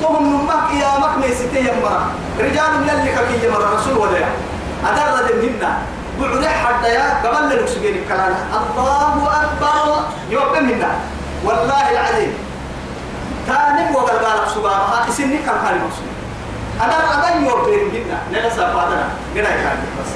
[0.00, 1.96] تهم نمك يا مك ميستي يما
[2.40, 4.26] رجال يلي كي يمر رسول ولا.
[4.88, 5.78] أدر منا
[6.20, 8.34] بعد حد يا قبل لنكسجين الكلام.
[8.54, 10.04] الله أكبر.
[10.30, 10.90] يوم منا
[11.44, 12.32] والله العظيم.
[13.46, 15.08] تاني وقال قال سبحانه.
[15.08, 16.10] إسني كم حال مقصود
[16.82, 20.10] أنا أنا بين منا نلا سافادنا قنا يكاد بس.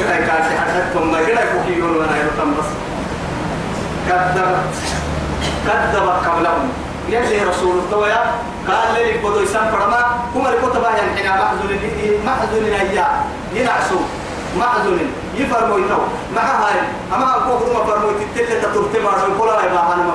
[0.00, 2.70] يكاد حتى ثم قنا يكوكي يقولون أنا يرتم بس.
[4.08, 4.74] كذبت.
[5.66, 6.72] كذبت قبلهم.
[7.08, 8.16] يلي رسول الله
[8.68, 10.00] قال لي بدو يسام فرما
[10.34, 11.70] كما الكتب يعني حين محزن
[12.26, 13.06] محزن ايا
[13.54, 13.96] ينعسو
[14.58, 14.98] محزن
[15.38, 16.02] يفرمو يتو
[16.36, 16.80] مع هاي
[17.14, 20.14] أما أكو ما فرمو تتل تترتب على يقول لا يبقى أنا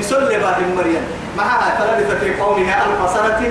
[0.00, 1.02] بسل بعد مريم.
[1.38, 3.50] مع هاي فلبث في قومه ألف سنة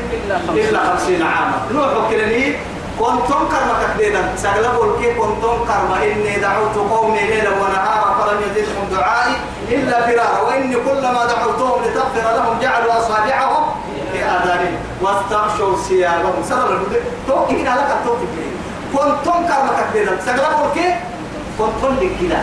[0.54, 1.58] إلا 50 عاما.
[1.72, 2.56] نوح كلني
[3.00, 9.36] كنتم كرما تكديدا سأغلبوا الكي كنتم كرما إني دعوت قومي ليلا ونهارا فلم يزدهم دعائي
[9.70, 10.42] إلا فرارا.
[10.48, 13.64] وإني كلما دعوتهم لتغفر لهم جعلوا أصابعهم
[14.14, 14.78] في آذانهم.
[15.02, 16.44] واستغشوا ثيابهم.
[16.50, 18.26] سر البدء توكي هنا لك التوكي
[18.96, 20.96] كنتم كرما تكديدا سأغلبوا الكي؟
[21.60, 22.38] كنتم لك كده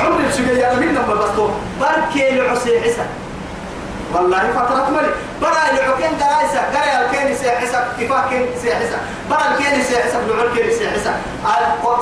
[0.00, 1.48] عمري الشقيا من بس تو
[1.80, 3.06] بركي لعسي حسن
[4.14, 5.08] والله فترة ملي.
[5.42, 8.98] برا العكين درايسة قرأ الكين سيحسب كيفا كين سيحسب
[9.30, 11.12] برا الكين سيحسب لعل كين سيحسب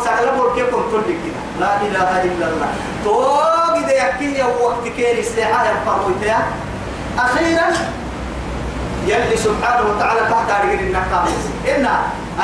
[0.04, 2.68] سقلبوا الكيكم تلك كده لا إله إلا الله.
[3.04, 6.46] توقي ده يحكي وقت كين سيحة ينفرويتها
[7.18, 7.66] أخيرا
[9.06, 11.26] يلي سبحانه وتعالى تحت رجل النقام
[11.68, 11.86] إن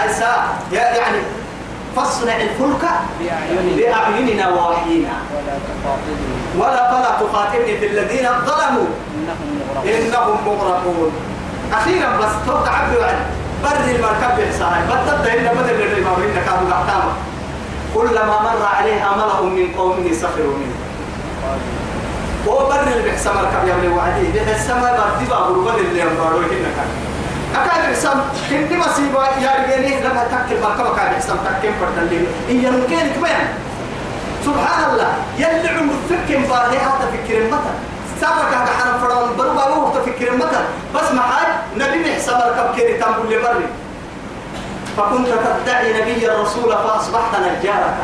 [0.03, 0.33] أيسا
[0.73, 1.19] يعني
[1.97, 2.85] فاصنع الفلك
[3.77, 5.15] بأعيننا ووحينا.
[6.59, 8.91] ولا فلا تخاطبني في الذين ظلموا.
[9.85, 11.13] إنهم مغرقون.
[11.73, 13.17] أخيرا بس توقع عبد وعد.
[13.65, 17.13] بر المركب بحساها بدأت إلا بدل الرمام إنك أبو قحتامة
[17.95, 20.77] كلما مر عليها ملأ من قومه سخروا منه.
[22.47, 24.27] وبر البحث مركب يا ابن وعدي.
[24.35, 26.91] بحث ما بدل اللي ينبارو هنا كان.
[27.55, 30.01] أكاد بحسام كنت مصيبة يا رجالي.
[30.01, 33.47] لما تكل مركب كان بحسام تكل فردن لي إيه يمكن كمان
[34.45, 35.12] سبحان الله.
[35.38, 37.73] يلي عمر فكر بارده هذا فكر متى.
[38.21, 39.37] سابك هذا حرم فرعون.
[39.37, 40.62] برو برو تفكر متى.
[40.95, 43.67] بس محاج نبي محسب مركب كيري تنبول لبري
[44.97, 45.29] فكنت
[45.65, 47.95] تدعي نبي الرسول فأصبحت نجارك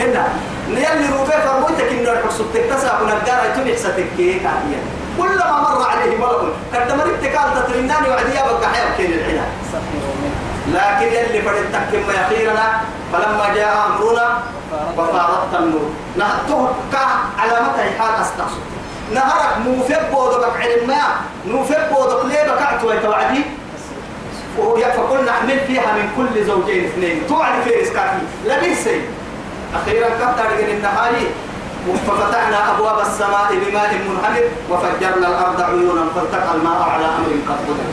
[0.00, 0.28] هنا
[0.68, 4.80] نيلي روبي فرموتك إنه الحسوب تكتسع ونجارة تبع ستكيك عادية.
[5.18, 9.42] كلما مر عليه ملك قد مرت قال تترناني وعدي بقى حياة كين الحين
[10.72, 12.80] لكن يلي فرد تكم أخيرا
[13.12, 14.38] فلما جاء أمرنا
[14.98, 15.90] وفارت النور.
[16.16, 18.62] نهته كعلامة حال أستقصد.
[19.14, 21.02] نهرك موفق بودك علم ما
[21.46, 23.42] موفق بودك ليه بكعت ويتوعدي
[24.96, 27.22] فقلنا نحمل فيها من كل زوجين اثنين.
[27.28, 29.00] توعد في رزقاتي لبيسي
[29.74, 31.26] أخيرا كفتر النهاري
[31.92, 37.88] ففتحنا أبواب السماء بماء منهمر وفجرنا الأرض عيونا فالتقى الماء على أمر قد قدر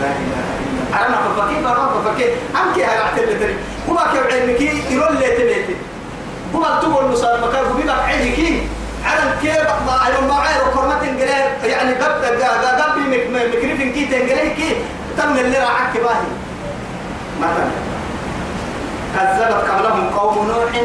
[0.00, 1.06] لا إله إلا الله.
[1.06, 3.56] أنا ففكي برا ففكي أنك هاي أعتل تري
[3.90, 5.76] هو كيف علمك يرول لي تبيتي
[6.54, 8.62] هو تقول نصار مكان هو بيبقى عينك.
[9.04, 12.24] على كيف ما أيوة ما عير وكرمة إنجليه يعني قبل
[12.82, 13.00] قبل
[13.32, 14.06] مكريفين كي
[14.56, 14.76] كي
[15.18, 16.26] تم اللي راعك باهي
[17.40, 17.70] مثلا
[19.14, 20.82] كذبت قبلهم قوم نوح.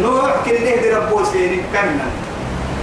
[0.00, 2.08] نوح كنه دي ربو سيني كمنا.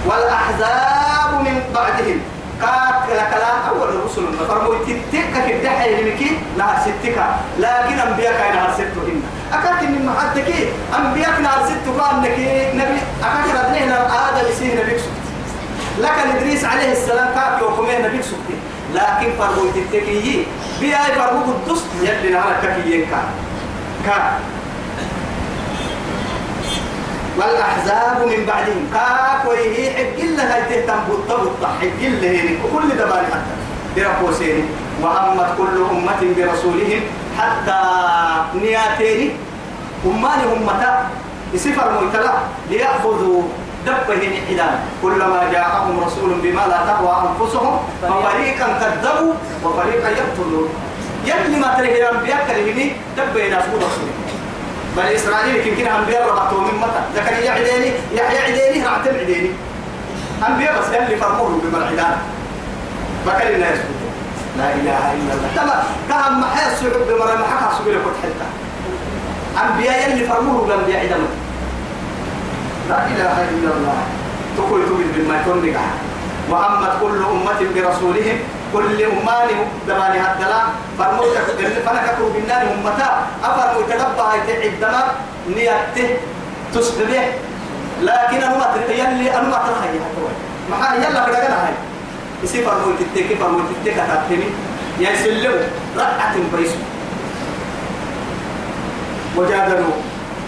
[0.06, 2.20] والأحزاب من بعدهم.
[2.60, 7.18] كاك لكلا أول الرسل فرموا تتك كده حيلمكي نهار ستك.
[7.58, 10.48] لكن أنبياء كاين نهار ستهن أكاك إن محدك
[10.98, 12.38] أنبياء نهار ستك أنك
[12.74, 12.98] نبي.
[13.22, 15.26] أكاك ردنينا آدم يسيه نبيك سكت
[15.98, 18.58] لكن إدريس عليه السلام كاك يوكمين نبيك سكت
[18.94, 20.46] لكن فرموا تتكي
[20.80, 23.20] بيا فرموا قدس يلي نهار كاكيين كا
[24.06, 24.38] كا.
[27.38, 28.84] والأحزاب من بعدهم.
[28.94, 32.58] كاك ويه حق هاي تهتم بطبطة حق هيني.
[32.64, 33.54] وكل دباري حتى.
[33.96, 34.64] بربو سيني
[35.02, 37.02] وهمت كل أمة برسولهم.
[37.38, 37.80] حتى
[38.62, 39.30] نياتيني.
[40.06, 40.92] أماني أمتا
[41.54, 42.34] بصفر ميتلا
[42.70, 43.42] ليأخذوا
[43.86, 44.74] دبه حدان.
[45.02, 47.74] كلما جاءهم رسول بما لا تهوى أنفسهم.
[48.02, 49.32] ففريقا كذبوا
[49.64, 50.68] وفريقا يقتلون.
[51.26, 53.82] يلي ما تريه الأنبياء كريمين دبه إلى سبوة
[54.96, 59.50] بني إسرائيل يمكن أنبياء ربطوا من متى؟ زكريا عديني يحيى عديني رعتم عديني.
[60.48, 62.16] أنبياء بس يلي فرموه بمرعدان
[63.26, 63.78] بكر الناس
[64.58, 65.50] لا إله إلا الله.
[65.56, 68.48] تما كهم محيا السعود بمرة محكا سبيل كنت حتى.
[69.66, 71.22] أنبياء يلي فرموه بأنبياء عدم
[72.88, 73.98] لا إله إلا الله.
[74.56, 75.86] تقول تقول بالما تنقع
[76.50, 78.36] محمد كل أمة برسولهم
[78.72, 79.48] كل أمان
[79.88, 80.60] دماني هدلا
[80.98, 81.26] فرموت
[81.86, 83.08] فنكتوا بالنار أمتا
[83.44, 84.32] أفرموا تدبها
[84.62, 85.02] عندما
[85.48, 86.08] نيته
[86.74, 87.24] تصبح
[88.02, 89.98] لكن أنا ما يلي أنا ما ترخي
[90.70, 91.74] ما يلا كده هاي
[92.42, 94.48] يصير فرموت تتكي فرموت تتكي كتبتني
[95.00, 95.58] يسلموا
[95.96, 96.78] رقعة بريسو
[99.36, 99.94] وجادلوا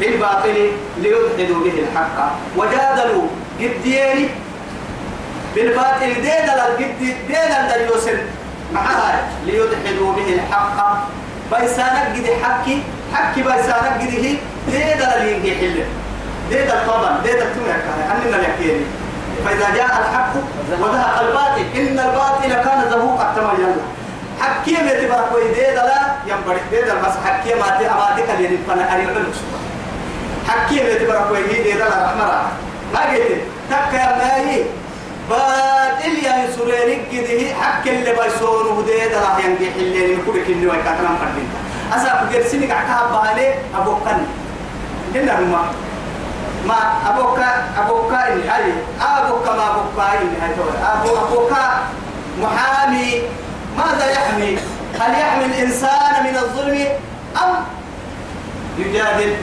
[0.01, 2.19] بالباطل ليدحدوا به الحق.
[2.57, 3.27] وجادلوا
[3.61, 4.29] قديني
[5.55, 6.95] بالباطل دينا للقد
[7.29, 8.19] دينا لليوسن
[8.73, 11.09] معها ليدحدوا به الحق.
[11.53, 12.83] بيسانك قد حكي
[13.15, 14.37] حكي بيسانك قد هي.
[14.71, 15.85] دينا للينجي حل.
[16.51, 17.21] دينا طبعا.
[17.25, 18.85] دينا تمنك أننا لكيني
[19.45, 20.33] فإذا جاء الحق
[20.81, 21.65] وذهب الباطل.
[21.77, 23.83] إن الباطل كان زهوقا كما يلا
[24.41, 29.09] حكي ما تبارك ويدينا لا ينبرك دينا بس حكي ما تي أماتك اللي نفنا أريد
[30.49, 32.43] حكي ما تبارك ويدينا لا رحمة.
[32.95, 33.41] ما قلت.
[33.71, 34.65] تك يا ماي.
[35.31, 37.55] باطل يا سورينك كده.
[37.55, 41.49] حق اللي بيسونه ده ده راح ينجح اللي يقول لك انه كلام فردين.
[41.93, 44.21] أسا بغير سنك عكها بالي أبو كن
[45.15, 45.63] هنا ما
[46.67, 46.79] ما
[47.11, 48.73] ابوكا ابوكا اللي هاي.
[49.01, 50.51] ابوكا ما ابوكا اللي هاي
[50.95, 51.65] أبو ابوكا
[52.43, 53.23] محامي.
[53.79, 54.59] ماذا يحمي؟
[55.01, 56.87] هل يحمي الإنسان من الظلم
[57.43, 57.55] أم
[58.79, 59.37] يجادل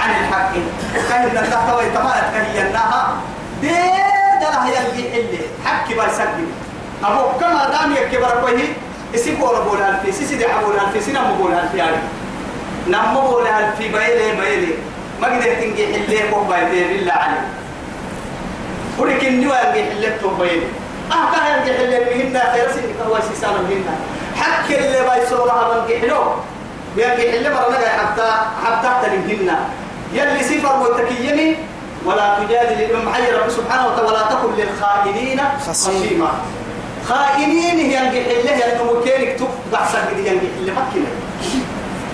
[0.00, 0.52] عن الحق؟
[1.08, 3.16] كأن النهار ويتمالك كهيناها
[3.60, 3.70] دي
[4.40, 6.46] دلا يلقي حلي حكي باي سكي
[7.04, 8.68] أبو كما دام يكبر كويه
[9.14, 11.96] اسي بولا بولا ألفي سيسي دي حبولا ألفي سينا مبولا ألفي يعني.
[12.88, 14.72] نم بولا ألفي بايلي بايلي
[15.22, 17.44] ما قدر تنجي حلي بو بايلي بالله عليك
[18.98, 20.66] ولكن نوا ينجي حلي تو بايلي
[21.12, 23.84] آه كان ينجي حلي بهن خير سيني كوا سيسانا بهن
[24.36, 26.22] حكي اللي باي سورها من حلو
[26.96, 28.28] ينجي حلي مرة حتى
[28.64, 29.56] حتى تلمهن
[30.12, 31.56] يلي سفر وتكيمي
[32.06, 36.30] ولا تجادل ابن محي رب سبحانه وتعالى ولا تكن للخائنين خصيما.
[37.08, 41.10] خائنين هي ينجح الله كينك تف بحسن قد ينجح الله مكنا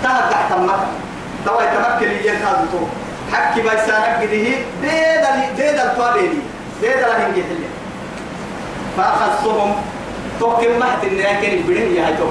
[0.03, 0.87] تهد تحت مكة
[1.47, 2.79] توا يتمكن هذا تو
[3.33, 6.39] حكي بيسانك ديدا ديدا الطابيني
[6.81, 7.71] ديدا لا ينجح الله
[8.97, 9.75] فأخذتهم.
[10.41, 12.29] توكل محت يكن البنين يا تو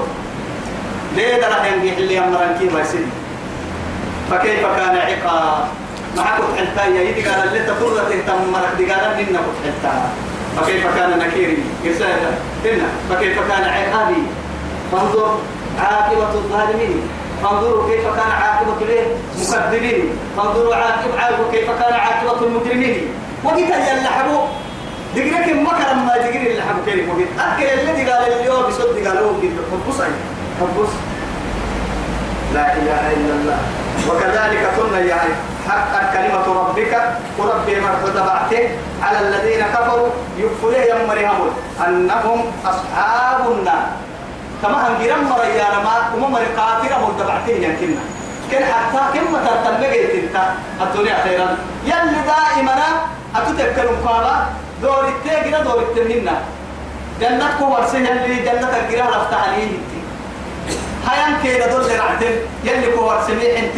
[1.16, 3.12] ديدا لا ينجح الله يمرن كي بيسين
[4.32, 5.68] فكيف كان عقاب؟
[6.18, 9.94] معك حتى يدي قال اللي تقول تهتم مرك دي قال لنا حتى.
[10.58, 12.20] فكيف كان نكيري؟ يسأل
[12.66, 14.24] إن فكيف كان عقابي؟
[14.92, 15.38] فانظر
[15.80, 17.02] عاقبة الظالمين.
[17.44, 23.08] فانظروا كيف كان عاقبة المكذبين فانظروا عاقبة عاقبة كيف كان عاقبة المجرمين.
[23.44, 24.40] وقت يلا حبو
[25.16, 29.52] دقرك مكر ما دقري اللي حبو كيف وقت أكل الذي قال اليوم بصد قالوا؟ قد
[29.72, 30.12] حبوس أي.
[30.62, 30.90] حبوس
[32.54, 33.60] لا إله إلا الله.
[34.10, 35.34] وكذلك كنا يعني
[35.72, 36.94] حق كلمة ربك.
[37.38, 38.70] وربي مرحو تبعته
[39.04, 41.50] على الذين كفروا يكفلوا يمرهم
[41.88, 43.84] أنهم أصحاب النار.
[44.62, 48.04] كما هم جرم مريانا ما هم مر قاتل هم تبعته يمكننا
[48.52, 50.36] كن حتى كم ترتمجت انت
[50.82, 51.58] الدنيا خيرا.
[51.86, 52.76] يلي دائما
[53.36, 54.46] أتتذكر مقابا
[54.82, 56.36] دور التاجر دور التمهنا
[57.22, 59.78] جنة كور اللي جنة الجيران لفتح عليه
[61.08, 63.78] هيا كيدا دول رعتم يلي كور سميح انت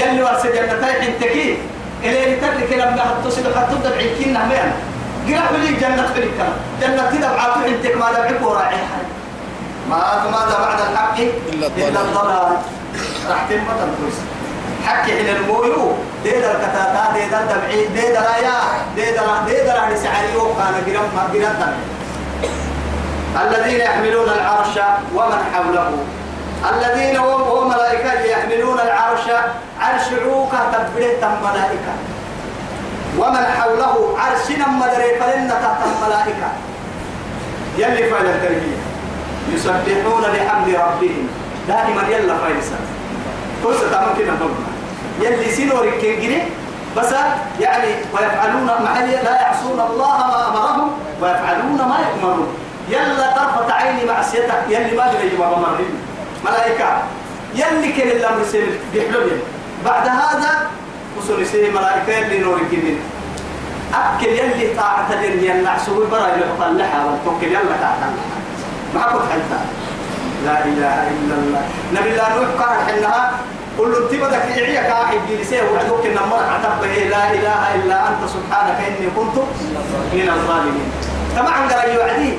[0.00, 1.58] يلي ورس جنتين انتكي
[2.04, 4.70] إلي ترك لما هتصل حتى تدعي كنا مين
[5.28, 8.76] قرأ لي جنة الكلام جنة عطو انتك ما دعك وراعي
[9.90, 11.18] ما فماذا بعد الحق.
[11.52, 11.66] إلا
[12.00, 12.56] الضلال.
[13.28, 14.18] راح تنبطل كويس
[14.86, 15.92] حكي حين المولو
[16.24, 18.56] ديدا الكتاتا ديدا الدمعي ديدا لا يا
[18.96, 21.72] ديدا لا ديدا لا نسعري وكان قرم ما قرم
[23.42, 24.76] الذين يحملون العرش
[25.14, 25.92] ومن حوله.
[26.64, 29.26] الذين هم ملائكة يحملون العرش.
[29.80, 31.92] عرش عوكا تبريه تم ملائكة.
[33.18, 36.48] ومن حوله عرشنا مدري فلن تحت الملائكة
[37.78, 38.78] يلي فعل التربية
[39.52, 41.28] يسبحون بحمد ربهم.
[41.68, 42.78] دائما يلا فايسا
[43.64, 44.32] فرصة تعمل كده
[45.20, 46.42] يلي سينور الكنجري
[46.96, 47.12] بس
[47.60, 50.90] يعني ويفعلون ما لا يعصون الله ما أمرهم
[51.22, 52.48] ويفعلون ما يؤمرون.
[52.88, 56.07] يلا طرفة عيني معصيتك يلي ما أدري ما مرهم
[56.44, 57.02] ملائكة.
[57.54, 59.40] يلي كان الأمر سير بيحلم
[59.84, 60.70] بعد هذا
[61.18, 63.00] وصل سي ملائكة اللي نور الجنين
[63.94, 68.06] أكل يلي طاعة الدنيا النعسو برا يلقى لها وتوكل يلا تعالى
[68.94, 69.60] ما كنت حتى
[70.44, 71.62] لا إله إلا الله.
[71.92, 73.30] نبي الله نوح قال حنها
[73.78, 79.08] قل له تبدك إعيا كاحد جلسيه وعدوك النمر عتبه لا إله إلا أنت سبحانك إني
[79.16, 79.36] كنت
[80.12, 80.88] من الظالمين.
[81.36, 82.32] طبعا قال يوعدي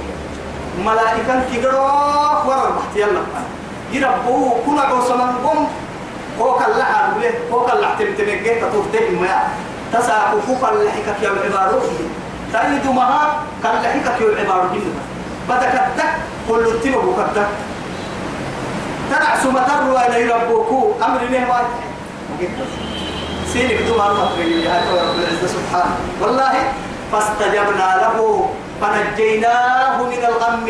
[0.86, 3.22] ملائكة كيقروك ورا البحث يلا.
[3.92, 5.68] يربوه كنا قوسمان قم
[6.40, 9.48] فوق اللحى بله فوق اللحى تمتمكه تطورته ما
[9.94, 11.82] تساقوا فوق اللحكة يا العبارة
[12.54, 14.76] تأيد مها كان لحكة يا العبارة
[15.50, 16.14] بدك الدك
[16.50, 17.50] كل التبه كدك
[19.12, 21.60] تنعس مطر وإلى ربكو أمر له ما
[23.54, 24.30] سينك دوما الله
[24.66, 25.96] يا رب العزة سبحانه.
[26.22, 26.54] والله
[27.12, 28.18] فاستجبنا له
[28.82, 30.68] فنجيناه من الغم.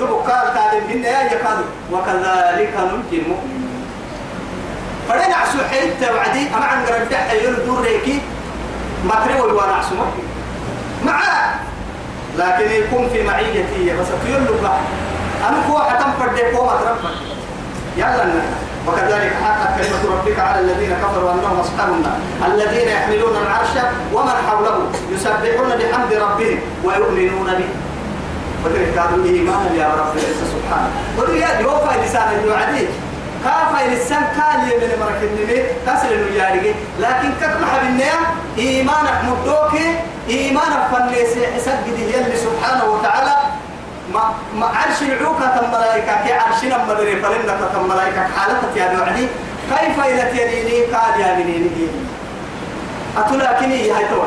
[0.00, 1.58] دبو قال تعالى بنا يا يكاد
[1.92, 3.84] وكذلك ننجي المؤمنين.
[5.08, 8.20] فلنا عسو حيت وعدي أما عن قرب دحة يردور ريكي
[9.04, 9.94] مكري والوانا عسو
[11.04, 11.54] معاه
[12.38, 14.78] لكن يكون في معيتي بس تقول له
[15.48, 16.98] أنا كو حتم فردي كو مطرف
[17.96, 18.24] يلا
[18.88, 22.18] وكذلك حقت كلمة ربك على الذين كفروا أنهم أصحاب النار.
[22.46, 23.74] الذين يحملون العرش
[24.12, 24.76] ومن حوله
[25.12, 27.68] يسبحون بحمد ربهم ويؤمنون به.
[28.64, 30.90] وذلك قالوا إيمانا يا رب العزة سبحانه.
[31.18, 32.86] ودي يا يوفى لسان الوعدي
[33.44, 38.18] كافة لسان كان من مرك النبي كسر الوجاري لكن كتمح بالنية
[38.58, 39.74] إيمانك مدوك
[40.28, 43.36] إيمانك فنيس حسد يلي سبحانه وتعالى.
[44.14, 49.26] ما ما عرش العوكة الملائكة كي عرشنا مدري فلنك الملائكة حالتك يا وعدي.
[49.70, 51.70] كيف إذا تيريني قال يا بنيني
[53.16, 54.24] أتلاكني هاي توا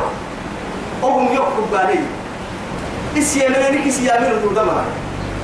[1.02, 2.00] أهم يقف بالي
[3.16, 4.84] إسيامنك إسيامن دودما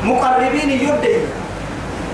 [0.04, 1.16] مقربين يدي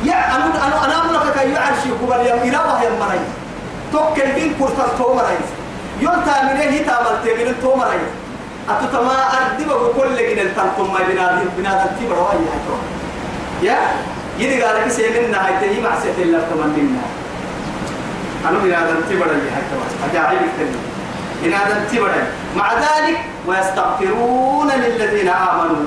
[0.04, 3.20] يا أنا أنا أنا أملك كي يعرش كبر يوم إلى وهي مري
[3.92, 5.38] توكل بين كرتا تو مري
[6.00, 8.00] يوم تامنه هي تامل تامنه تو مري
[8.70, 12.38] أتتما أردب بكل جن التنقم ما بنادم بنادم تبر وهي
[13.62, 13.78] يا
[14.38, 17.02] يدي قالك سيمنا هاي تهي مع سيت الله تمنينا
[18.48, 19.78] أنا بنادم تبر وهي هتو
[20.10, 20.80] أجاعب الكلمة
[21.42, 22.12] بنادم تبر
[22.56, 25.86] مع ذلك ويستغفرون للذين آمنوا.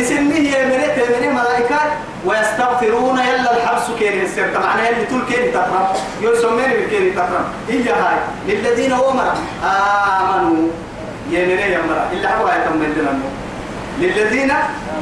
[0.00, 1.80] اسمه هي مريت من ملائكة
[2.26, 5.86] ويستغفرون يلا الحبس كين السر معناه اللي طول كين تقرم
[6.20, 8.16] يسمين بالكين تقرم هي هاي.
[8.48, 9.34] للذين أمر
[9.64, 10.68] آمنوا.
[11.30, 13.18] يا مري يا مرا إلا هو يتم لنا
[14.00, 14.52] للذين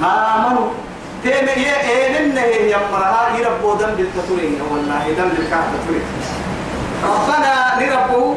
[0.02, 0.68] آمنوا.
[1.22, 2.36] تيم يا إيمن
[2.72, 6.06] يا مرا يربو دم بالكتورين والله دم بالكتورين
[7.04, 8.34] ربنا نربو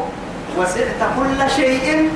[0.58, 2.10] وسعت كل شيء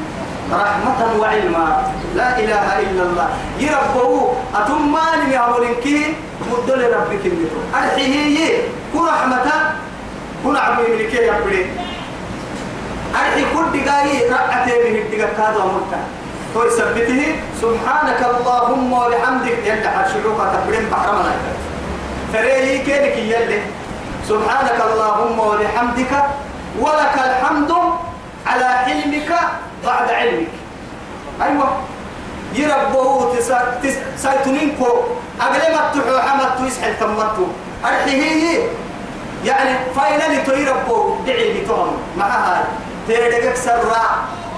[0.51, 1.67] رحمة وعلما.
[2.15, 3.27] لا إله إلا الله.
[3.59, 6.13] يربو أتمان يا مولنكي
[6.51, 9.47] مدل ربك النتو أرحيه كن رحمة.
[10.43, 11.65] كن عبد ملكي يا بري
[13.15, 15.99] أرحي كل دقاي رأتي من الدقاء كادو أمرتا
[16.53, 17.21] تو يثبته
[17.61, 19.57] سبحانك اللهم وبحمدك.
[19.65, 21.53] يلا حشروك تبرين بحر ملايكة
[22.33, 23.59] فريهي كينك يلي.
[24.29, 26.13] سبحانك اللهم وبحمدك.
[26.79, 27.71] ولك الحمد.
[28.47, 29.29] على حلمك
[29.85, 30.47] بعد علمك.
[31.41, 31.77] أيوة.
[32.55, 33.35] يربوه
[34.17, 34.87] سايتونينكو
[35.41, 37.45] أقل ما تحو حمد تسحل تمتو
[37.85, 38.67] أرحيه
[39.45, 42.67] يعني فاينالي تو يربوه دعي بتهم مع هذا
[43.07, 44.03] تيردك سرع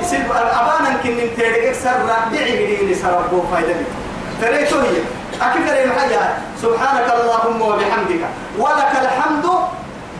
[0.01, 3.75] يصير أبانا كن تيردك سرع دعي بديني سربوه فايدة
[4.41, 5.01] فريتو هي.
[5.41, 6.19] أكيد حاجة
[6.61, 8.23] سبحانك اللهم وبحمدك.
[8.57, 9.45] ولك الحمد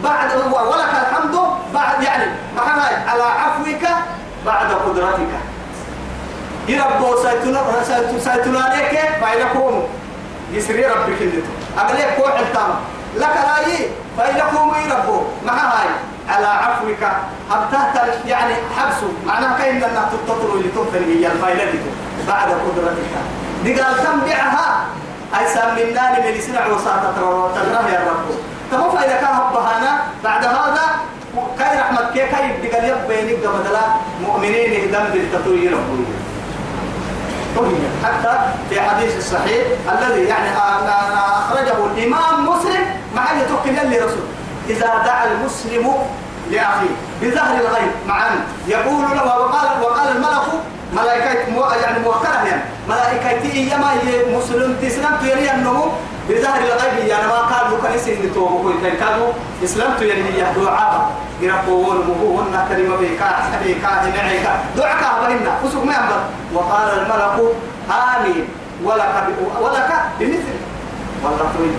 [0.03, 0.31] بعد
[0.67, 1.35] ولك الحمد
[1.73, 2.25] بعد يعني
[2.57, 3.89] معنى على عفوك
[4.45, 5.33] بعد قدرتك.
[6.67, 7.61] يربو سيتنا
[8.19, 9.83] سيتنا عليك؟ فإنكم
[10.51, 11.43] يسري ربك اللي
[11.77, 12.69] أغلب كوح التام
[13.15, 15.89] لك رأي فإنكم يربو مع هاي
[16.29, 17.03] على عفوك.
[17.51, 20.55] أبتهت يعني حبسه معناها كأن أنها تتطر
[20.95, 21.63] اللي هي الفائدة
[22.27, 23.13] بعد قدرتك.
[23.63, 24.85] دي قال تنبعها
[25.39, 30.85] أي سميناني من يسرع وساطة ترى يا رب تمو فإذا كان هبهانا بعد هذا
[31.59, 33.77] كاي رحمة كي كاي يبدأ يبيني قبل
[34.21, 36.05] مؤمنين يهدم بالتطوير ربوي
[38.03, 38.37] حتى
[38.69, 40.49] في حديث الصحيح الذي يعني
[41.17, 42.85] أخرجه الإمام مسلم
[43.15, 44.25] مع أن يتوكل اللي رسول
[44.69, 45.93] إذا دعا المسلم
[46.51, 48.29] لأخيه بظهر الغيب معا
[48.67, 50.47] يقول له وقال وقال الملك
[50.93, 51.33] ملائكة
[51.81, 53.93] يعني موكلة يعني ملائكة إيما
[54.37, 55.91] مسلم تسلم تيري أنه
[56.29, 59.27] بظهر الغيب يعني ما كان له كنيسة اللي توبه كان كانوا
[59.63, 61.11] إسلام تيري هي دعاء.
[61.41, 63.29] يربون مهون كلمة بيكا
[63.63, 66.21] بيكا نعيكا دعاء كهبرنا فسوق ما ينبر
[66.53, 67.55] وقال الملك
[67.89, 68.47] آمين.
[68.83, 69.15] ولك
[69.61, 70.57] ولك بمثل.
[71.23, 71.69] والله توي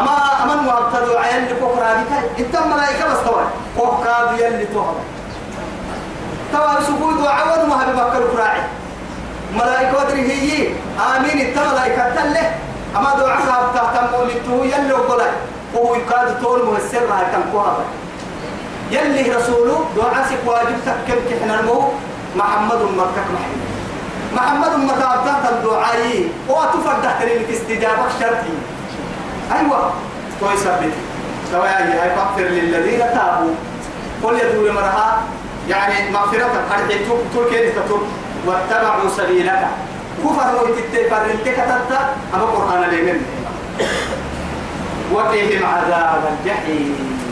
[0.00, 2.18] أما أمن وابتدوا عين لفوق رابطة.
[2.38, 4.94] إنت ملائكة بس طبعا فوق كاد يلي توهم
[6.52, 8.60] توا سكوت وعود ما هبي بكر كراعي
[9.54, 10.68] ملائكة هي.
[11.16, 11.40] آمين.
[11.40, 12.54] التملائكة تله.
[12.96, 13.40] أما دعاء
[13.74, 15.32] تهتم للتو يلي وقلت
[15.74, 17.76] وهو يكاد طول مهسر هاي تنكوها
[18.90, 21.90] يلي رسوله دعاء سك واجب تكم كحنا المو
[22.36, 23.62] محمد مركك محمد.
[24.34, 28.54] محمد متابعة الدعاء وتفرد تريك استجابة شرطي.
[29.52, 29.90] أيوة.
[30.40, 30.94] كويس بيت
[31.52, 33.54] سواء هاي فاغفر للذين تابوا.
[34.22, 35.22] قل يدور مرها
[35.68, 36.50] يعني مغفرة
[37.34, 38.02] تول كيف تتوب؟
[38.46, 39.68] واتبعوا سبيلك.
[40.22, 41.90] كفر ويتتفر التكتت
[42.34, 43.18] أما قرآن لمن
[45.12, 47.23] وقهم عذاب الجحيم.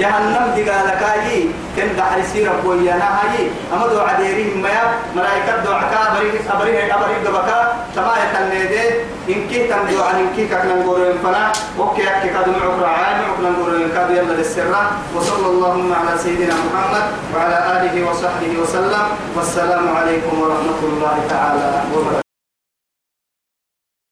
[0.00, 3.50] جهنم دي قال كاي كن دحر سير بويانا هاي.
[3.72, 4.70] أما دو عديرهم ما
[5.16, 7.58] ملائكه دو عكا بري ابري ابري دبكا
[7.96, 8.84] كما يتنيدي
[9.28, 13.14] إن كي تم دو عن إن كي كان نقول فنا أوكي أكي كادو معك رعاي
[13.20, 14.74] معك نقول كادو يلا للسر.
[15.16, 19.06] وصلى اللهم على سيدنا محمد وعلى آله وصحبه وسلم.
[19.36, 22.29] والسلام عليكم ورحمة الله تعالى وبركاته.